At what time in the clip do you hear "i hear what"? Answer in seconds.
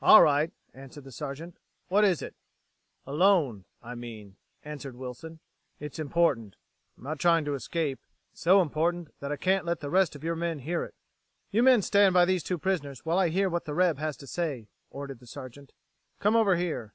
13.18-13.64